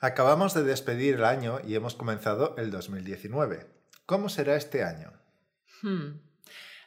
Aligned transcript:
Acabamos 0.00 0.54
de 0.54 0.62
despedir 0.62 1.16
el 1.16 1.24
año 1.24 1.60
y 1.66 1.74
hemos 1.74 1.96
comenzado 1.96 2.54
el 2.56 2.70
2019. 2.70 3.66
¿Cómo 4.06 4.28
será 4.28 4.54
este 4.54 4.84
año? 4.84 5.12
Hmm. 5.82 6.20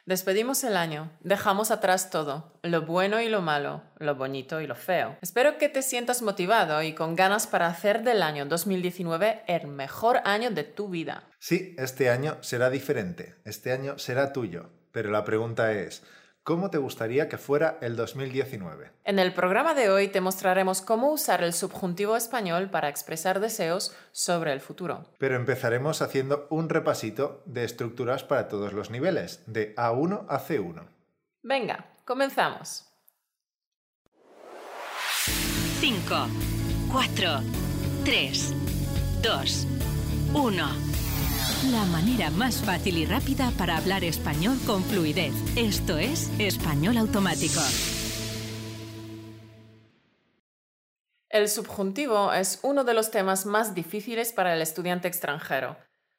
Despedimos 0.06 0.64
el 0.64 0.78
año, 0.78 1.12
dejamos 1.20 1.70
atrás 1.70 2.08
todo, 2.08 2.58
lo 2.62 2.82
bueno 2.86 3.20
y 3.20 3.28
lo 3.28 3.42
malo, 3.42 3.82
lo 3.98 4.14
bonito 4.14 4.62
y 4.62 4.66
lo 4.66 4.74
feo. 4.74 5.18
Espero 5.20 5.58
que 5.58 5.68
te 5.68 5.82
sientas 5.82 6.22
motivado 6.22 6.82
y 6.82 6.94
con 6.94 7.14
ganas 7.14 7.46
para 7.46 7.66
hacer 7.66 8.02
del 8.02 8.22
año 8.22 8.46
2019 8.46 9.42
el 9.46 9.68
mejor 9.68 10.22
año 10.24 10.50
de 10.50 10.64
tu 10.64 10.88
vida. 10.88 11.28
Sí, 11.38 11.76
este 11.78 12.08
año 12.08 12.38
será 12.40 12.70
diferente, 12.70 13.36
este 13.44 13.72
año 13.72 13.98
será 13.98 14.32
tuyo, 14.32 14.70
pero 14.90 15.10
la 15.10 15.22
pregunta 15.22 15.72
es, 15.72 16.02
¿Cómo 16.44 16.70
te 16.70 16.78
gustaría 16.78 17.28
que 17.28 17.38
fuera 17.38 17.78
el 17.82 17.94
2019? 17.94 18.90
En 19.04 19.20
el 19.20 19.32
programa 19.32 19.74
de 19.74 19.90
hoy 19.90 20.08
te 20.08 20.20
mostraremos 20.20 20.82
cómo 20.82 21.12
usar 21.12 21.44
el 21.44 21.52
subjuntivo 21.52 22.16
español 22.16 22.68
para 22.68 22.88
expresar 22.88 23.38
deseos 23.38 23.94
sobre 24.10 24.52
el 24.52 24.60
futuro. 24.60 25.04
Pero 25.18 25.36
empezaremos 25.36 26.02
haciendo 26.02 26.48
un 26.50 26.68
repasito 26.68 27.44
de 27.46 27.62
estructuras 27.62 28.24
para 28.24 28.48
todos 28.48 28.72
los 28.72 28.90
niveles, 28.90 29.44
de 29.46 29.72
A1 29.76 30.26
a 30.28 30.40
C1. 30.40 30.82
Venga, 31.44 31.94
comenzamos. 32.04 32.88
5, 35.78 36.26
4, 36.90 37.40
3, 38.04 38.54
2, 39.22 39.66
1. 40.34 41.01
La 41.70 41.84
manera 41.84 42.28
más 42.30 42.56
fácil 42.56 42.98
y 42.98 43.06
rápida 43.06 43.52
para 43.56 43.76
hablar 43.76 44.02
español 44.02 44.58
con 44.66 44.82
fluidez. 44.82 45.32
Esto 45.56 45.96
es 45.96 46.28
Español 46.40 46.96
Automático. 46.96 47.60
El 51.28 51.48
subjuntivo 51.48 52.32
es 52.32 52.58
uno 52.64 52.82
de 52.82 52.94
los 52.94 53.12
temas 53.12 53.46
más 53.46 53.76
difíciles 53.76 54.32
para 54.32 54.54
el 54.54 54.60
estudiante 54.60 55.06
extranjero. 55.06 55.76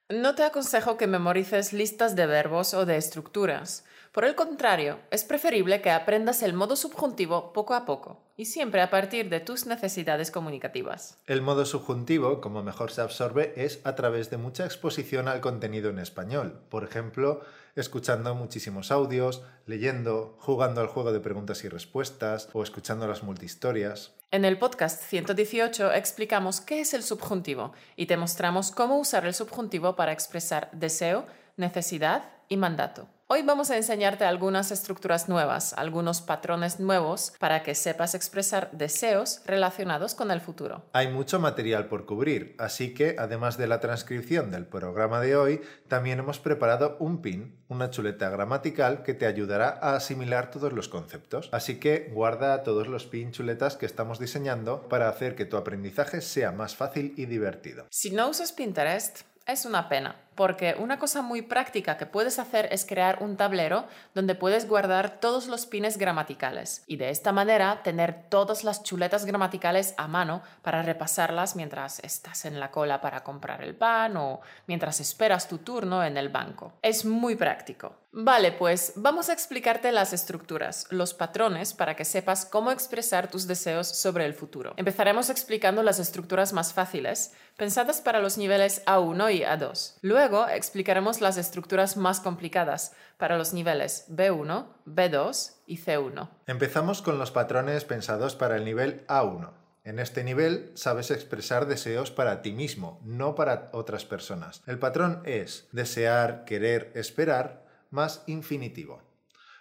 No 0.08 0.33
te 0.33 0.44
aconsejo 0.44 0.95
que 0.95 1.08
memorices 1.08 1.73
listas 1.73 2.16
de 2.16 2.25
verbos 2.25 2.73
o 2.73 2.85
de 2.85 2.95
estructuras. 2.95 3.83
Por 4.14 4.25
el 4.25 4.36
contrario, 4.36 5.00
es 5.09 5.23
preferible 5.23 5.81
que 5.81 5.89
aprendas 5.89 6.44
el 6.44 6.53
modo 6.53 6.75
subjuntivo 6.75 7.52
poco 7.52 7.73
a 7.73 7.83
poco 7.83 8.22
y 8.38 8.45
siempre 8.45 8.80
a 8.81 8.92
partir 8.92 9.28
de 9.28 9.39
tus 9.39 9.66
necesidades 9.66 10.30
comunicativas. 10.30 11.17
El 11.25 11.42
modo 11.42 11.66
subjuntivo, 11.66 12.39
como 12.39 12.61
mejor 12.61 12.91
se 12.91 13.02
absorbe, 13.02 13.53
es 13.58 13.81
a 13.86 13.95
través 13.95 14.30
de 14.30 14.38
mucha 14.38 14.66
exposición 14.66 15.28
al 15.28 15.41
contenido 15.41 15.89
en 15.89 15.97
español. 15.97 16.61
Por 16.69 16.84
ejemplo, 16.84 17.41
escuchando 17.75 18.36
muchísimos 18.36 18.91
audios, 18.91 19.41
leyendo, 19.66 20.38
jugando 20.39 20.81
al 20.81 20.88
juego 20.88 21.11
de 21.11 21.19
preguntas 21.19 21.64
y 21.64 21.69
respuestas 21.69 22.50
o 22.53 22.61
escuchando 22.61 23.08
las 23.08 23.23
multihistorias. 23.23 24.14
En 24.30 24.45
el 24.45 24.59
podcast 24.59 25.02
118 25.02 25.91
explicamos 25.91 26.61
qué 26.61 26.81
es 26.81 26.94
el 26.94 27.02
subjuntivo 27.02 27.73
y 27.95 28.06
te 28.06 28.17
mostramos 28.17 28.69
cómo 28.69 29.00
usar 29.00 29.25
el 29.25 29.34
subjuntivo 29.34 29.95
para 29.95 30.11
expresar 30.11 30.69
deseo, 30.72 31.25
necesidad 31.58 32.30
y 32.47 32.58
mandato. 32.58 33.08
Hoy 33.27 33.41
vamos 33.41 33.71
a 33.71 33.77
enseñarte 33.77 34.25
algunas 34.25 34.69
estructuras 34.69 35.29
nuevas, 35.29 35.73
algunos 35.73 36.21
patrones 36.21 36.81
nuevos 36.81 37.31
para 37.39 37.63
que 37.63 37.73
sepas 37.73 38.16
expresar 38.16 38.69
deseos 38.73 39.41
relacionados 39.45 40.13
con 40.13 40.29
el 40.29 40.41
futuro. 40.41 40.83
Hay 40.91 41.07
mucho 41.07 41.39
material 41.39 41.88
por 41.88 42.05
cubrir, 42.05 42.53
así 42.59 42.94
que 42.94 43.16
además 43.17 43.57
de 43.57 43.67
la 43.67 43.79
transcripción 43.79 44.51
del 44.51 44.66
programa 44.66 45.21
de 45.21 45.38
hoy, 45.38 45.61
también 45.88 46.19
hemos 46.19 46.39
preparado 46.39 46.97
un 46.99 47.21
pin, 47.21 47.63
una 47.69 47.89
chuleta 47.89 48.29
gramatical 48.29 49.03
que 49.03 49.13
te 49.13 49.25
ayudará 49.25 49.79
a 49.81 49.95
asimilar 49.95 50.51
todos 50.51 50.73
los 50.73 50.89
conceptos. 50.89 51.47
Así 51.53 51.79
que 51.79 52.11
guarda 52.13 52.61
todos 52.63 52.89
los 52.89 53.05
pin 53.05 53.31
chuletas 53.31 53.77
que 53.77 53.85
estamos 53.85 54.19
diseñando 54.19 54.89
para 54.89 55.07
hacer 55.07 55.35
que 55.35 55.45
tu 55.45 55.55
aprendizaje 55.55 56.19
sea 56.19 56.51
más 56.51 56.75
fácil 56.75 57.13
y 57.16 57.25
divertido. 57.25 57.88
Si 57.89 58.11
no 58.11 58.27
usas 58.27 58.51
Pinterest, 58.51 59.21
es 59.45 59.66
una 59.66 59.89
pena, 59.89 60.16
porque 60.35 60.75
una 60.79 60.99
cosa 60.99 61.21
muy 61.21 61.41
práctica 61.41 61.97
que 61.97 62.05
puedes 62.05 62.39
hacer 62.39 62.67
es 62.71 62.85
crear 62.85 63.21
un 63.21 63.38
tablero 63.38 63.85
donde 64.13 64.35
puedes 64.35 64.67
guardar 64.67 65.19
todos 65.19 65.47
los 65.47 65.66
pines 65.66 65.97
gramaticales 65.97 66.83
y 66.88 66.97
de 66.97 67.09
esta 67.09 67.31
manera 67.31 67.81
tener 67.83 68.29
todas 68.29 68.63
las 68.63 68.83
chuletas 68.83 69.25
gramaticales 69.25 69.93
a 69.97 70.07
mano 70.07 70.41
para 70.61 70.81
repasarlas 70.81 71.55
mientras 71.55 71.99
estás 71.99 72.45
en 72.45 72.59
la 72.59 72.72
cola 72.72 73.01
para 73.01 73.23
comprar 73.23 73.63
el 73.63 73.75
pan 73.75 74.17
o 74.17 74.41
mientras 74.67 74.99
esperas 74.99 75.47
tu 75.47 75.59
turno 75.59 76.03
en 76.03 76.17
el 76.17 76.29
banco. 76.29 76.73
Es 76.81 77.05
muy 77.05 77.35
práctico. 77.35 78.03
Vale, 78.16 78.51
pues 78.51 78.93
vamos 78.95 79.29
a 79.29 79.33
explicarte 79.33 79.91
las 79.91 80.13
estructuras, 80.13 80.85
los 80.91 81.16
patrones 81.16 81.73
para 81.73 81.95
que 81.95 82.05
sepas 82.05 82.45
cómo 82.45 82.69
expresar 82.69 83.27
tus 83.27 83.47
deseos 83.47 83.88
sobre 83.88 84.25
el 84.25 84.35
futuro. 84.35 84.75
Empezaremos 84.77 85.31
explicando 85.31 85.81
las 85.81 85.97
estructuras 85.97 86.53
más 86.53 86.73
fáciles, 86.73 87.33
pensadas 87.57 88.01
para 88.01 88.19
los 88.19 88.38
niveles 88.38 88.85
A1 88.85 89.33
y 89.33 89.41
A2. 89.41 89.95
Luego 90.01 90.22
explicaremos 90.50 91.22
las 91.22 91.38
estructuras 91.38 91.97
más 91.97 92.19
complicadas 92.19 92.94
para 93.17 93.38
los 93.38 93.53
niveles 93.53 94.06
B1, 94.09 94.67
B2 94.85 95.53
y 95.67 95.78
C1. 95.78 96.29
Empezamos 96.47 97.01
con 97.01 97.17
los 97.17 97.31
patrones 97.31 97.84
pensados 97.85 98.35
para 98.35 98.56
el 98.56 98.66
nivel 98.66 99.06
A1. 99.07 99.51
En 99.84 100.00
este 100.00 100.23
nivel 100.23 100.72
sabes 100.75 101.11
expresar 101.11 101.66
deseos 101.66 102.09
para 102.09 102.41
ti 102.41 102.53
mismo, 102.53 103.01
no 103.03 103.35
para 103.35 103.69
otras 103.73 104.06
personas. 104.06 104.63
El 104.66 104.79
patrón 104.79 105.22
es 105.25 105.67
desear, 105.73 106.45
querer, 106.45 106.91
esperar 106.95 107.66
más 107.90 108.23
infinitivo. 108.25 109.01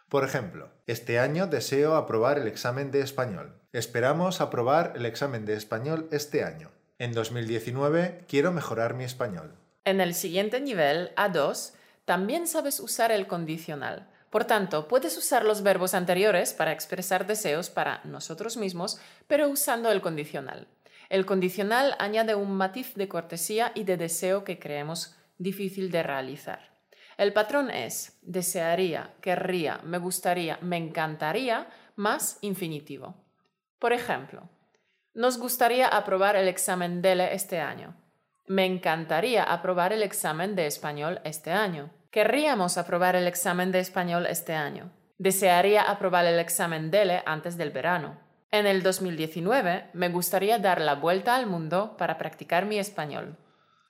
Por 0.09 0.25
ejemplo, 0.25 0.71
este 0.87 1.19
año 1.19 1.49
deseo 1.49 1.97
aprobar 1.97 2.39
el 2.39 2.47
examen 2.47 2.91
de 2.91 3.01
español. 3.01 3.61
Esperamos 3.73 4.41
aprobar 4.41 4.93
el 4.95 5.07
examen 5.07 5.45
de 5.45 5.55
español 5.55 6.07
este 6.13 6.45
año. 6.45 6.71
En 6.99 7.15
2019 7.15 8.27
quiero 8.29 8.53
mejorar 8.53 8.95
mi 8.95 9.03
español. 9.05 9.62
En 9.85 10.01
el 10.01 10.15
siguiente 10.15 10.61
nivel, 10.61 11.13
A2, 11.17 11.75
también 12.05 12.47
sabes 12.47 12.81
usar 12.81 13.11
el 13.13 13.27
condicional. 13.27 14.09
Por 14.31 14.45
tanto, 14.45 14.89
puedes 14.89 15.17
usar 15.19 15.45
los 15.45 15.63
verbos 15.63 15.93
anteriores 15.93 16.55
para 16.55 16.73
expresar 16.73 17.27
deseos 17.27 17.69
para 17.69 18.01
nosotros 18.05 18.57
mismos, 18.57 18.99
pero 19.27 19.49
usando 19.49 19.91
el 19.91 20.01
condicional. 20.01 20.69
El 21.11 21.27
condicional 21.27 21.95
añade 21.99 22.35
un 22.35 22.57
matiz 22.57 22.95
de 22.95 23.09
cortesía 23.09 23.73
y 23.75 23.85
de 23.85 23.99
deseo 23.99 24.45
que 24.45 24.59
creemos 24.59 25.15
difícil 25.37 25.91
de 25.91 26.03
realizar. 26.03 26.73
El 27.19 27.33
patrón 27.33 27.71
es 27.71 28.19
desearía, 28.23 29.13
querría, 29.21 29.81
me 29.85 29.99
gustaría, 29.99 30.59
me 30.63 30.79
encantaría 30.79 31.69
más 31.97 32.39
infinitivo. 32.41 33.15
Por 33.79 33.93
ejemplo, 33.93 34.49
nos 35.13 35.39
gustaría 35.39 35.89
aprobar 35.89 36.37
el 36.37 36.49
examen 36.49 37.03
DELE 37.03 37.35
este 37.35 37.61
año. 37.61 37.95
Me 38.47 38.67
encantaría 38.67 39.45
aprobar 39.45 39.93
el 39.93 40.03
examen 40.03 40.57
de 40.57 40.67
español 40.67 41.21
este 41.25 41.53
año. 41.53 41.91
Querríamos 42.11 42.77
aprobar 42.77 43.15
el 43.17 43.27
examen 43.27 43.71
de 43.73 43.79
español 43.79 44.27
este 44.27 44.55
año. 44.55 44.91
Desearía 45.19 45.83
aprobar 45.83 46.27
el 46.27 46.41
examen 46.41 46.91
DELE 46.91 47.23
antes 47.25 47.57
del 47.57 47.71
verano. 47.71 48.19
En 48.51 48.67
el 48.67 48.83
2019 48.83 49.91
me 49.95 50.09
gustaría 50.09 50.59
dar 50.59 50.81
la 50.81 50.97
vuelta 50.97 51.37
al 51.37 51.47
mundo 51.47 51.97
para 51.97 52.19
practicar 52.19 52.67
mi 52.67 52.79
español. 52.79 53.39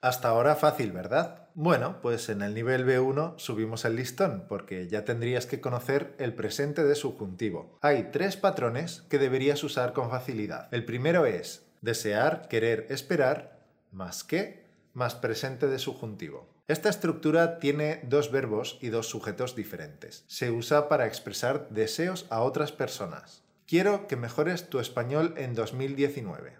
Hasta 0.01 0.29
ahora 0.29 0.55
fácil, 0.55 0.91
¿verdad? 0.91 1.47
Bueno, 1.55 2.01
pues 2.01 2.29
en 2.29 2.41
el 2.41 2.53
nivel 2.53 2.85
B1 2.85 3.35
subimos 3.37 3.85
el 3.85 3.95
listón, 3.95 4.45
porque 4.47 4.87
ya 4.87 5.05
tendrías 5.05 5.45
que 5.45 5.61
conocer 5.61 6.13
el 6.17 6.33
presente 6.33 6.83
de 6.83 6.95
subjuntivo. 6.95 7.77
Hay 7.81 8.09
tres 8.11 8.37
patrones 8.37 9.01
que 9.09 9.17
deberías 9.17 9.63
usar 9.63 9.93
con 9.93 10.09
facilidad. 10.09 10.67
El 10.73 10.85
primero 10.85 11.25
es 11.25 11.65
desear, 11.81 12.47
querer, 12.47 12.87
esperar, 12.89 13.52
más 13.93 14.23
que, 14.23 14.65
más 14.93 15.15
presente 15.15 15.67
de 15.67 15.79
subjuntivo. 15.79 16.53
Esta 16.67 16.89
estructura 16.89 17.59
tiene 17.59 17.99
dos 18.03 18.31
verbos 18.31 18.77
y 18.81 18.89
dos 18.89 19.07
sujetos 19.07 19.55
diferentes. 19.55 20.23
Se 20.27 20.49
usa 20.49 20.87
para 20.87 21.07
expresar 21.07 21.69
deseos 21.69 22.25
a 22.29 22.41
otras 22.41 22.71
personas. 22.71 23.43
Quiero 23.67 24.07
que 24.07 24.15
mejores 24.15 24.69
tu 24.69 24.79
español 24.79 25.33
en 25.37 25.55
2019. 25.55 26.57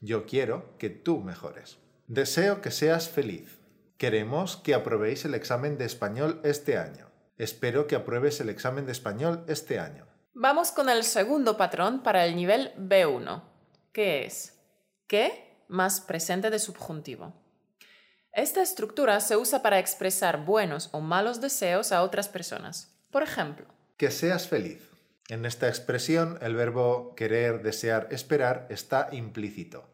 Yo 0.00 0.26
quiero 0.26 0.76
que 0.78 0.90
tú 0.90 1.20
mejores. 1.20 1.78
Deseo 2.06 2.60
que 2.60 2.70
seas 2.70 3.08
feliz. 3.08 3.60
Queremos 3.96 4.56
que 4.56 4.74
aprobéis 4.74 5.24
el 5.24 5.34
examen 5.34 5.78
de 5.78 5.84
español 5.84 6.40
este 6.44 6.78
año. 6.78 7.10
Espero 7.38 7.86
que 7.86 7.96
apruebes 7.96 8.40
el 8.40 8.48
examen 8.48 8.86
de 8.86 8.92
español 8.92 9.44
este 9.48 9.78
año. 9.78 10.06
Vamos 10.34 10.72
con 10.72 10.88
el 10.88 11.04
segundo 11.04 11.56
patrón 11.56 12.02
para 12.02 12.24
el 12.24 12.36
nivel 12.36 12.72
B1, 12.76 13.42
que 13.92 14.24
es 14.24 14.58
¿qué? 15.06 15.51
Más 15.72 16.00
presente 16.00 16.50
de 16.50 16.58
subjuntivo. 16.58 17.34
Esta 18.32 18.62
estructura 18.62 19.20
se 19.20 19.36
usa 19.36 19.62
para 19.62 19.78
expresar 19.78 20.44
buenos 20.44 20.88
o 20.92 21.00
malos 21.00 21.40
deseos 21.40 21.92
a 21.92 22.02
otras 22.02 22.28
personas. 22.28 22.94
Por 23.10 23.22
ejemplo, 23.22 23.66
que 23.96 24.10
seas 24.10 24.48
feliz. 24.48 24.88
En 25.28 25.44
esta 25.44 25.68
expresión, 25.68 26.38
el 26.42 26.54
verbo 26.54 27.14
querer, 27.14 27.62
desear, 27.62 28.08
esperar 28.10 28.66
está 28.70 29.08
implícito. 29.12 29.88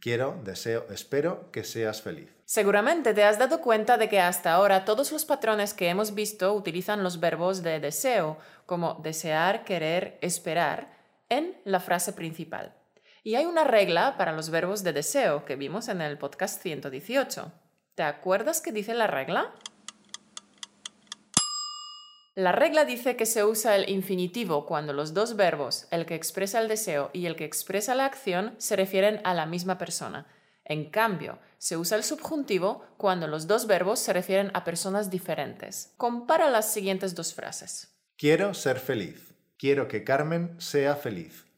Quiero, 0.00 0.40
deseo, 0.42 0.86
espero 0.90 1.50
que 1.52 1.62
seas 1.62 2.02
feliz. 2.02 2.28
Seguramente 2.44 3.14
te 3.14 3.22
has 3.22 3.38
dado 3.38 3.60
cuenta 3.60 3.96
de 3.98 4.08
que 4.08 4.20
hasta 4.20 4.52
ahora 4.52 4.84
todos 4.84 5.12
los 5.12 5.24
patrones 5.24 5.74
que 5.74 5.88
hemos 5.88 6.14
visto 6.14 6.52
utilizan 6.54 7.02
los 7.02 7.20
verbos 7.20 7.62
de 7.62 7.78
deseo, 7.78 8.38
como 8.66 9.00
desear, 9.02 9.64
querer, 9.64 10.18
esperar, 10.20 10.92
en 11.28 11.56
la 11.64 11.80
frase 11.80 12.12
principal. 12.12 12.74
Y 13.24 13.36
hay 13.36 13.44
una 13.44 13.62
regla 13.62 14.16
para 14.16 14.32
los 14.32 14.50
verbos 14.50 14.82
de 14.82 14.92
deseo 14.92 15.44
que 15.44 15.54
vimos 15.54 15.88
en 15.88 16.00
el 16.00 16.18
podcast 16.18 16.60
118. 16.60 17.52
¿Te 17.94 18.02
acuerdas 18.02 18.60
qué 18.60 18.72
dice 18.72 18.94
la 18.94 19.06
regla? 19.06 19.54
La 22.34 22.50
regla 22.50 22.84
dice 22.84 23.14
que 23.14 23.26
se 23.26 23.44
usa 23.44 23.76
el 23.76 23.88
infinitivo 23.90 24.66
cuando 24.66 24.92
los 24.92 25.14
dos 25.14 25.36
verbos, 25.36 25.86
el 25.92 26.04
que 26.04 26.16
expresa 26.16 26.60
el 26.60 26.66
deseo 26.66 27.10
y 27.12 27.26
el 27.26 27.36
que 27.36 27.44
expresa 27.44 27.94
la 27.94 28.06
acción, 28.06 28.56
se 28.58 28.74
refieren 28.74 29.20
a 29.22 29.34
la 29.34 29.46
misma 29.46 29.78
persona. 29.78 30.26
En 30.64 30.90
cambio, 30.90 31.38
se 31.58 31.76
usa 31.76 31.98
el 31.98 32.02
subjuntivo 32.02 32.84
cuando 32.96 33.28
los 33.28 33.46
dos 33.46 33.68
verbos 33.68 34.00
se 34.00 34.12
refieren 34.12 34.50
a 34.54 34.64
personas 34.64 35.10
diferentes. 35.10 35.92
Compara 35.96 36.50
las 36.50 36.72
siguientes 36.72 37.14
dos 37.14 37.34
frases. 37.34 37.94
Quiero 38.16 38.52
ser 38.54 38.80
feliz. 38.80 39.34
Quiero 39.58 39.86
que 39.86 40.02
Carmen 40.02 40.60
sea 40.60 40.96
feliz. 40.96 41.51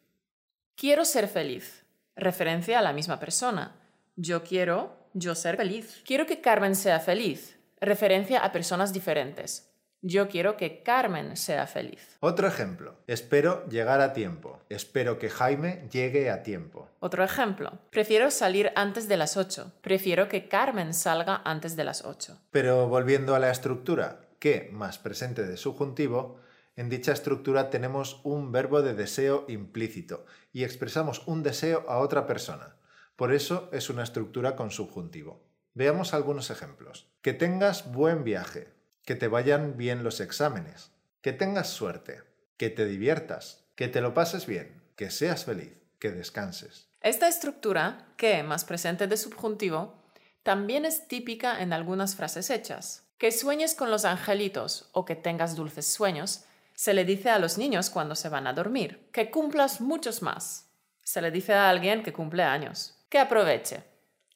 Quiero 0.76 1.05
ser 1.05 1.29
feliz. 1.29 1.85
Referencia 2.17 2.81
a 2.81 2.82
la 2.82 2.93
misma 2.93 3.21
persona. 3.21 3.76
Yo 4.17 4.43
quiero 4.43 4.97
yo 5.12 5.37
ser 5.37 5.56
feliz. 5.56 6.03
Quiero 6.05 6.26
que 6.26 6.41
Carmen 6.41 6.75
sea 6.75 6.99
feliz. 6.99 7.56
Referencia 7.81 8.41
a 8.41 8.50
personas 8.50 8.93
diferentes. 8.93 9.71
Yo 10.03 10.29
quiero 10.29 10.56
que 10.56 10.82
Carmen 10.82 11.37
sea 11.37 11.67
feliz. 11.67 12.17
Otro 12.21 12.49
ejemplo. 12.49 12.97
Espero 13.06 13.67
llegar 13.69 14.00
a 14.00 14.12
tiempo. 14.12 14.61
Espero 14.69 15.19
que 15.19 15.31
Jaime 15.31 15.88
llegue 15.91 16.29
a 16.29 16.43
tiempo. 16.43 16.91
Otro 16.99 17.25
ejemplo. 17.25 17.79
Prefiero 17.91 18.31
salir 18.31 18.73
antes 18.75 19.09
de 19.09 19.17
las 19.17 19.37
8. 19.37 19.73
Prefiero 19.81 20.29
que 20.29 20.49
Carmen 20.49 20.93
salga 20.93 21.41
antes 21.44 21.77
de 21.77 21.85
las 21.85 22.05
8. 22.05 22.37
Pero 22.50 22.88
volviendo 22.88 23.35
a 23.35 23.38
la 23.38 23.50
estructura, 23.50 24.20
que 24.41 24.69
más 24.73 24.99
presente 24.99 25.47
de 25.47 25.56
subjuntivo, 25.56 26.41
en 26.76 26.88
dicha 26.88 27.12
estructura 27.12 27.71
tenemos 27.71 28.21
un 28.25 28.50
verbo 28.50 28.82
de 28.82 28.94
deseo 28.94 29.44
implícito 29.49 30.26
y 30.53 30.65
expresamos 30.65 31.26
un 31.26 31.43
deseo 31.43 31.85
a 31.88 31.99
otra 31.99 32.26
persona. 32.26 32.76
Por 33.17 33.32
eso 33.32 33.69
es 33.73 33.91
una 33.91 34.03
estructura 34.03 34.56
con 34.56 34.71
subjuntivo. 34.71 35.44
Veamos 35.75 36.15
algunos 36.15 36.50
ejemplos. 36.50 37.09
Que 37.23 37.32
tengas 37.32 37.93
buen 37.93 38.25
viaje 38.25 38.73
que 39.05 39.15
te 39.15 39.29
vayan 39.29 39.76
bien 39.76 40.03
los 40.03 40.21
exámenes, 40.21 40.91
que 41.21 41.32
tengas 41.32 41.69
suerte, 41.69 42.23
que 42.56 42.71
te 42.71 42.87
diviertas, 42.87 43.65
que 43.77 43.88
te 43.88 44.00
lo 44.00 44.15
pases 44.15 44.47
bien, 44.47 44.82
que 44.97 45.11
seas 45.11 45.44
feliz, 45.44 45.73
que 45.99 46.11
descanses. 46.11 46.88
Esta 47.00 47.29
estructura, 47.29 48.06
que 48.17 48.43
más 48.43 48.65
presente 48.65 49.06
de 49.06 49.17
subjuntivo, 49.17 49.94
también 50.43 50.85
es 50.85 51.06
típica 51.06 51.61
en 51.61 51.73
algunas 51.73 52.17
frases 52.17 52.50
hechas. 52.50 53.05
Que 53.19 53.31
sueñes 53.31 53.75
con 53.75 53.91
los 53.91 54.05
angelitos 54.05 54.88
o 54.93 55.05
que 55.05 55.17
tengas 55.17 55.55
dulces 55.55 55.87
sueños, 55.87 56.44
se 56.75 56.94
le 56.94 57.05
dice 57.05 57.31
a 57.31 57.38
los 57.38 57.59
niños 57.59 57.91
cuando 57.91 58.15
se 58.15 58.29
van 58.29 58.47
a 58.47 58.53
dormir. 58.53 59.09
Que 59.12 59.31
cumplas 59.31 59.81
muchos 59.81 60.23
más. 60.23 60.71
Se 61.03 61.23
le 61.23 61.31
dice 61.31 61.55
a 61.55 61.69
alguien 61.69 62.03
que 62.03 62.12
cumple 62.12 62.43
años. 62.43 62.97
Que 63.09 63.19
aproveche. 63.19 63.85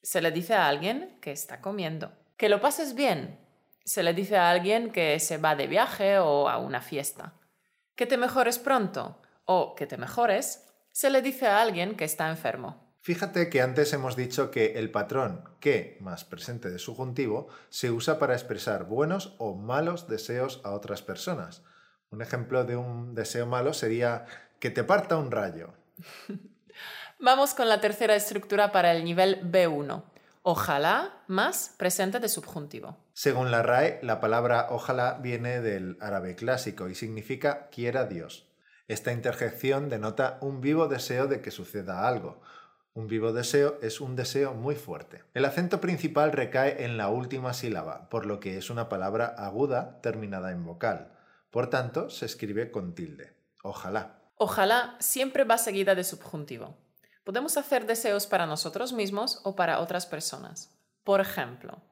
Se 0.03 0.21
le 0.21 0.31
dice 0.31 0.55
a 0.55 0.69
alguien 0.69 1.19
que 1.21 1.33
está 1.33 1.61
comiendo. 1.61 2.13
Que 2.37 2.49
lo 2.49 2.61
pases 2.61 2.95
bien 2.95 3.39
se 3.89 4.03
le 4.03 4.13
dice 4.13 4.37
a 4.37 4.51
alguien 4.51 4.93
que 4.93 5.19
se 5.19 5.39
va 5.39 5.57
de 5.57 5.67
viaje 5.67 6.19
o 6.19 6.51
a 6.51 6.59
una 6.59 6.83
fiesta. 6.83 7.33
Que 7.97 8.05
te 8.05 8.19
mejores 8.19 8.59
pronto 8.59 9.23
o 9.47 9.75
que 9.75 9.87
te 9.87 9.97
mejores 9.97 10.67
se 10.93 11.09
le 11.09 11.23
dice 11.23 11.47
a 11.47 11.63
alguien 11.63 11.97
que 11.97 12.05
está 12.05 12.29
enfermo. 12.29 12.93
Fíjate 13.01 13.49
que 13.49 13.63
antes 13.63 13.95
hemos 13.95 14.15
dicho 14.15 14.51
que 14.51 14.79
el 14.79 14.91
patrón 14.91 15.49
que 15.59 15.97
más 16.01 16.27
presente 16.27 16.69
de 16.69 16.79
subjuntivo 16.79 17.49
se 17.71 17.91
usa 17.91 18.19
para 18.19 18.35
expresar 18.35 18.85
buenos 18.85 19.35
o 19.39 19.55
malos 19.55 20.07
deseos 20.07 20.61
a 20.65 20.73
otras 20.73 21.01
personas. 21.01 21.63
Un 22.11 22.23
ejemplo 22.23 22.65
de 22.65 22.77
un 22.77 23.15
deseo 23.15 23.47
malo 23.47 23.75
sería 23.75 24.25
que 24.61 24.71
te 24.71 24.85
parta 24.85 25.17
un 25.19 25.31
rayo. 25.31 25.75
Vamos 27.21 27.55
con 27.55 27.69
la 27.69 27.81
tercera 27.81 28.15
estructura 28.15 28.73
para 28.73 28.93
el 28.93 29.05
nivel 29.05 29.41
B1. 29.51 30.03
Ojalá 30.43 31.23
más 31.27 31.75
presente 31.77 32.21
de 32.21 32.29
subjuntivo. 32.29 32.97
Según 33.13 33.51
la 33.51 33.63
RAE, 33.63 33.99
la 34.03 34.21
palabra 34.21 34.69
ojalá 34.71 35.19
viene 35.21 35.61
del 35.61 35.99
árabe 36.01 36.37
clásico 36.37 36.89
y 36.89 36.95
significa 36.95 37.69
quiera 37.71 38.07
Dios. 38.07 38.49
Esta 38.87 39.13
interjección 39.13 39.91
denota 39.91 40.39
un 40.41 40.63
vivo 40.63 40.89
deseo 40.89 41.27
de 41.27 41.43
que 41.43 41.51
suceda 41.51 42.09
algo. 42.09 42.41
Un 42.95 43.07
vivo 43.07 43.33
deseo 43.33 43.79
es 43.83 44.01
un 44.01 44.17
deseo 44.17 44.55
muy 44.55 44.77
fuerte. 44.77 45.25
El 45.35 45.45
acento 45.45 45.81
principal 45.81 46.33
recae 46.33 46.85
en 46.85 46.97
la 46.97 47.09
última 47.09 47.53
sílaba, 47.53 48.09
por 48.09 48.25
lo 48.25 48.41
que 48.41 48.57
es 48.57 48.71
una 48.71 48.89
palabra 48.89 49.27
aguda 49.27 50.01
terminada 50.01 50.53
en 50.53 50.65
vocal. 50.65 51.18
Por 51.51 51.71
tanto, 51.71 52.11
se 52.11 52.27
escribe 52.27 52.71
con 52.71 52.95
tilde. 52.95 53.35
Ojalá. 53.63 54.21
Ojalá 54.37 54.97
siempre 55.01 55.45
va 55.45 55.59
seguida 55.59 55.95
de 55.95 56.05
subjuntivo. 56.05 56.77
Podemos 57.25 57.57
hacer 57.57 57.87
deseos 57.87 58.27
para 58.27 58.47
nosotros 58.47 58.93
mismos 58.93 59.41
o 59.45 59.57
para 59.57 59.81
otras 59.81 60.07
personas. 60.07 60.79
Por 61.05 61.21
ejemplo, 61.21 61.83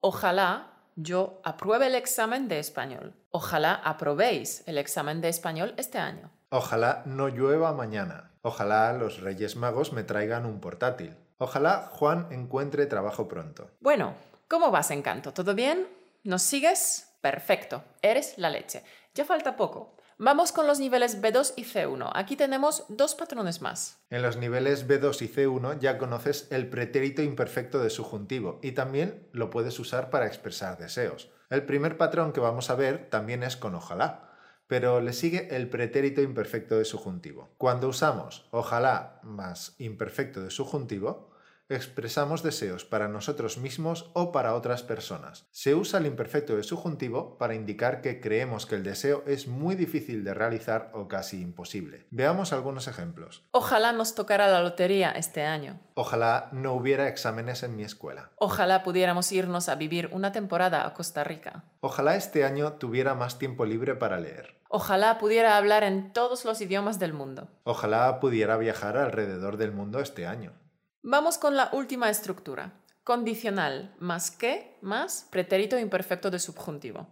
ojalá 0.00 0.72
yo 0.96 1.40
apruebe 1.44 1.86
el 1.86 1.94
examen 1.94 2.48
de 2.48 2.58
español. 2.58 3.14
Ojalá 3.30 3.74
aprobéis 3.74 4.62
el 4.66 4.78
examen 4.78 5.20
de 5.20 5.28
español 5.28 5.74
este 5.76 5.98
año. 5.98 6.30
Ojalá 6.50 7.02
no 7.06 7.28
llueva 7.28 7.72
mañana. 7.72 8.32
Ojalá 8.42 8.92
los 8.92 9.20
Reyes 9.20 9.56
Magos 9.56 9.92
me 9.92 10.02
traigan 10.02 10.46
un 10.46 10.60
portátil. 10.60 11.16
Ojalá 11.38 11.90
Juan 11.92 12.28
encuentre 12.30 12.86
trabajo 12.86 13.28
pronto. 13.28 13.70
Bueno, 13.80 14.14
¿cómo 14.48 14.70
vas, 14.70 14.90
Encanto? 14.90 15.32
¿Todo 15.32 15.54
bien? 15.54 15.88
¿Nos 16.24 16.42
sigues? 16.42 17.09
Perfecto, 17.20 17.84
eres 18.02 18.38
la 18.38 18.50
leche. 18.50 18.82
Ya 19.14 19.24
falta 19.24 19.56
poco. 19.56 19.96
Vamos 20.22 20.52
con 20.52 20.66
los 20.66 20.78
niveles 20.78 21.22
B2 21.22 21.54
y 21.56 21.64
C1. 21.64 22.10
Aquí 22.14 22.36
tenemos 22.36 22.84
dos 22.88 23.14
patrones 23.14 23.62
más. 23.62 23.98
En 24.10 24.20
los 24.20 24.36
niveles 24.36 24.86
B2 24.86 25.22
y 25.22 25.28
C1 25.28 25.78
ya 25.78 25.96
conoces 25.96 26.46
el 26.50 26.68
pretérito 26.68 27.22
imperfecto 27.22 27.78
de 27.78 27.88
subjuntivo 27.88 28.58
y 28.62 28.72
también 28.72 29.28
lo 29.32 29.48
puedes 29.48 29.78
usar 29.78 30.10
para 30.10 30.26
expresar 30.26 30.76
deseos. 30.76 31.30
El 31.48 31.64
primer 31.64 31.96
patrón 31.96 32.32
que 32.32 32.40
vamos 32.40 32.68
a 32.68 32.74
ver 32.74 33.08
también 33.08 33.42
es 33.42 33.56
con 33.56 33.74
ojalá, 33.74 34.30
pero 34.66 35.00
le 35.00 35.14
sigue 35.14 35.56
el 35.56 35.70
pretérito 35.70 36.20
imperfecto 36.20 36.76
de 36.76 36.84
subjuntivo. 36.84 37.54
Cuando 37.56 37.88
usamos 37.88 38.46
ojalá 38.50 39.20
más 39.22 39.74
imperfecto 39.78 40.42
de 40.42 40.50
subjuntivo, 40.50 41.29
expresamos 41.70 42.42
deseos 42.42 42.84
para 42.84 43.08
nosotros 43.08 43.56
mismos 43.56 44.10
o 44.12 44.32
para 44.32 44.54
otras 44.54 44.82
personas. 44.82 45.46
Se 45.52 45.74
usa 45.74 46.00
el 46.00 46.06
imperfecto 46.06 46.56
de 46.56 46.62
subjuntivo 46.62 47.38
para 47.38 47.54
indicar 47.54 48.02
que 48.02 48.20
creemos 48.20 48.66
que 48.66 48.74
el 48.74 48.82
deseo 48.82 49.22
es 49.26 49.46
muy 49.46 49.76
difícil 49.76 50.24
de 50.24 50.34
realizar 50.34 50.90
o 50.92 51.08
casi 51.08 51.40
imposible. 51.40 52.06
Veamos 52.10 52.52
algunos 52.52 52.88
ejemplos. 52.88 53.44
Ojalá 53.52 53.92
nos 53.92 54.14
tocara 54.14 54.48
la 54.48 54.62
lotería 54.62 55.12
este 55.12 55.44
año. 55.44 55.80
Ojalá 55.94 56.48
no 56.52 56.74
hubiera 56.74 57.08
exámenes 57.08 57.62
en 57.62 57.76
mi 57.76 57.84
escuela. 57.84 58.30
Ojalá 58.36 58.82
pudiéramos 58.82 59.30
irnos 59.32 59.68
a 59.68 59.76
vivir 59.76 60.10
una 60.12 60.32
temporada 60.32 60.86
a 60.86 60.94
Costa 60.94 61.24
Rica. 61.24 61.64
Ojalá 61.80 62.16
este 62.16 62.44
año 62.44 62.74
tuviera 62.74 63.14
más 63.14 63.38
tiempo 63.38 63.64
libre 63.64 63.94
para 63.94 64.18
leer. 64.18 64.60
Ojalá 64.72 65.18
pudiera 65.18 65.56
hablar 65.56 65.82
en 65.82 66.12
todos 66.12 66.44
los 66.44 66.60
idiomas 66.60 66.98
del 66.98 67.12
mundo. 67.12 67.48
Ojalá 67.64 68.20
pudiera 68.20 68.56
viajar 68.56 68.96
alrededor 68.96 69.56
del 69.56 69.72
mundo 69.72 69.98
este 69.98 70.26
año. 70.26 70.52
Vamos 71.02 71.38
con 71.38 71.56
la 71.56 71.70
última 71.72 72.10
estructura. 72.10 72.72
Condicional 73.04 73.94
más 74.00 74.30
que 74.30 74.76
más 74.82 75.26
pretérito 75.30 75.78
imperfecto 75.78 76.30
de 76.30 76.38
subjuntivo. 76.38 77.06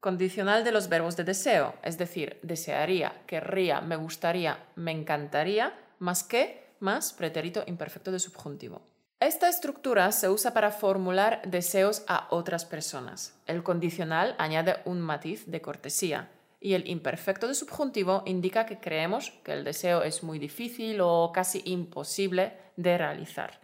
Condicional 0.00 0.64
de 0.64 0.72
los 0.72 0.88
verbos 0.88 1.14
de 1.14 1.24
deseo, 1.24 1.74
es 1.82 1.98
decir, 1.98 2.38
desearía, 2.42 3.20
querría, 3.26 3.82
me 3.82 3.96
gustaría, 3.96 4.64
me 4.76 4.92
encantaría, 4.92 5.78
más 5.98 6.24
que 6.24 6.72
más 6.80 7.12
pretérito 7.12 7.64
imperfecto 7.66 8.10
de 8.12 8.18
subjuntivo. 8.18 8.80
Esta 9.20 9.50
estructura 9.50 10.10
se 10.12 10.30
usa 10.30 10.54
para 10.54 10.70
formular 10.70 11.42
deseos 11.44 12.04
a 12.08 12.28
otras 12.30 12.64
personas. 12.64 13.34
El 13.46 13.62
condicional 13.62 14.36
añade 14.38 14.76
un 14.86 15.02
matiz 15.02 15.44
de 15.46 15.60
cortesía 15.60 16.30
y 16.60 16.74
el 16.74 16.88
imperfecto 16.88 17.48
de 17.48 17.54
subjuntivo 17.54 18.22
indica 18.26 18.66
que 18.66 18.80
creemos 18.80 19.30
que 19.44 19.52
el 19.52 19.64
deseo 19.64 20.02
es 20.02 20.22
muy 20.22 20.38
difícil 20.38 21.00
o 21.00 21.30
casi 21.32 21.62
imposible 21.64 22.54
de 22.76 22.98
realizar. 22.98 23.60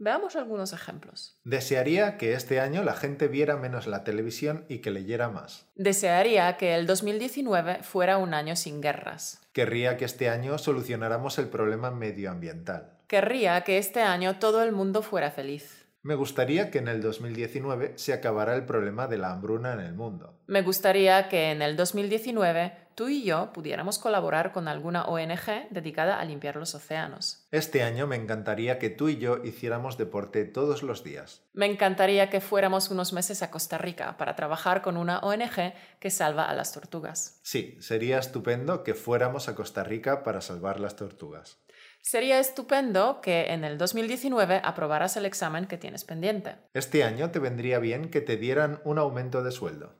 Veamos 0.00 0.36
algunos 0.36 0.72
ejemplos. 0.72 1.40
Desearía 1.42 2.18
que 2.18 2.34
este 2.34 2.60
año 2.60 2.84
la 2.84 2.94
gente 2.94 3.26
viera 3.26 3.56
menos 3.56 3.88
la 3.88 4.04
televisión 4.04 4.64
y 4.68 4.78
que 4.78 4.92
leyera 4.92 5.28
más. 5.28 5.66
Desearía 5.74 6.56
que 6.56 6.76
el 6.76 6.86
2019 6.86 7.82
fuera 7.82 8.16
un 8.18 8.32
año 8.32 8.54
sin 8.54 8.80
guerras. 8.80 9.40
Querría 9.52 9.96
que 9.96 10.04
este 10.04 10.28
año 10.28 10.56
solucionáramos 10.56 11.38
el 11.38 11.48
problema 11.48 11.90
medioambiental. 11.90 12.92
Querría 13.08 13.62
que 13.62 13.78
este 13.78 14.00
año 14.00 14.38
todo 14.38 14.62
el 14.62 14.70
mundo 14.70 15.02
fuera 15.02 15.32
feliz. 15.32 15.87
Me 16.08 16.14
gustaría 16.14 16.70
que 16.70 16.78
en 16.78 16.88
el 16.88 17.02
2019 17.02 17.92
se 17.96 18.14
acabara 18.14 18.54
el 18.56 18.64
problema 18.64 19.08
de 19.08 19.18
la 19.18 19.30
hambruna 19.30 19.74
en 19.74 19.80
el 19.80 19.92
mundo. 19.92 20.38
Me 20.46 20.62
gustaría 20.62 21.28
que 21.28 21.50
en 21.50 21.60
el 21.60 21.76
2019 21.76 22.72
tú 22.94 23.08
y 23.08 23.24
yo 23.24 23.52
pudiéramos 23.52 23.98
colaborar 23.98 24.52
con 24.52 24.68
alguna 24.68 25.04
ONG 25.04 25.68
dedicada 25.68 26.18
a 26.18 26.24
limpiar 26.24 26.56
los 26.56 26.74
océanos. 26.74 27.46
Este 27.50 27.82
año 27.82 28.06
me 28.06 28.16
encantaría 28.16 28.78
que 28.78 28.88
tú 28.88 29.10
y 29.10 29.18
yo 29.18 29.44
hiciéramos 29.44 29.98
deporte 29.98 30.46
todos 30.46 30.82
los 30.82 31.04
días. 31.04 31.42
Me 31.52 31.66
encantaría 31.66 32.30
que 32.30 32.40
fuéramos 32.40 32.90
unos 32.90 33.12
meses 33.12 33.42
a 33.42 33.50
Costa 33.50 33.76
Rica 33.76 34.16
para 34.16 34.34
trabajar 34.34 34.80
con 34.80 34.96
una 34.96 35.18
ONG 35.18 35.74
que 36.00 36.08
salva 36.08 36.44
a 36.44 36.54
las 36.54 36.72
tortugas. 36.72 37.38
Sí, 37.42 37.76
sería 37.80 38.18
estupendo 38.18 38.82
que 38.82 38.94
fuéramos 38.94 39.50
a 39.50 39.54
Costa 39.54 39.84
Rica 39.84 40.22
para 40.22 40.40
salvar 40.40 40.80
las 40.80 40.96
tortugas. 40.96 41.58
Sería 42.02 42.38
estupendo 42.38 43.20
que 43.20 43.52
en 43.52 43.64
el 43.64 43.76
2019 43.76 44.60
aprobaras 44.64 45.16
el 45.16 45.26
examen 45.26 45.66
que 45.66 45.76
tienes 45.76 46.04
pendiente. 46.04 46.56
Este 46.74 47.04
año 47.04 47.30
te 47.30 47.38
vendría 47.38 47.78
bien 47.78 48.10
que 48.10 48.20
te 48.20 48.36
dieran 48.36 48.80
un 48.84 48.98
aumento 48.98 49.42
de 49.42 49.52
sueldo. 49.52 49.94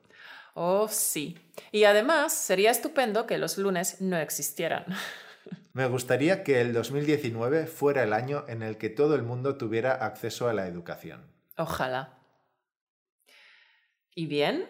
Oh, 0.55 0.89
sí. 0.89 1.39
Y 1.71 1.85
además 1.85 2.33
sería 2.33 2.71
estupendo 2.71 3.27
que 3.27 3.39
los 3.39 3.59
lunes 3.59 4.01
no 4.01 4.17
existieran. 4.17 4.87
Me 5.73 5.87
gustaría 5.87 6.43
que 6.43 6.61
el 6.61 6.73
2019 6.73 7.67
fuera 7.67 8.03
el 8.03 8.13
año 8.13 8.45
en 8.49 8.63
el 8.63 8.79
que 8.79 8.91
todo 8.91 9.15
el 9.15 9.23
mundo 9.23 9.57
tuviera 9.57 9.93
acceso 9.93 10.49
a 10.49 10.53
la 10.53 10.67
educación. 10.67 11.31
Ojalá. 11.57 12.19
¿Y 14.15 14.27
bien? 14.27 14.69